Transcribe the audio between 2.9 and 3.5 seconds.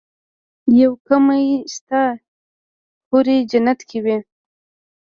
حورې